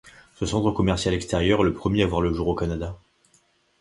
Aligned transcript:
Ce 0.33 0.47
centre 0.47 0.71
commercial 0.71 1.13
extérieur 1.13 1.61
est 1.61 1.65
le 1.65 1.75
premier 1.75 2.01
à 2.01 2.07
voir 2.07 2.21
le 2.21 2.33
jour 2.33 2.47
au 2.47 2.55
Canada. 2.55 2.97